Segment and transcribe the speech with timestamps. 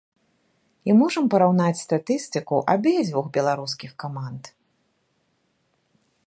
[0.89, 4.51] І можам параўнаць статыстыку абедзвюх беларускіх каманд.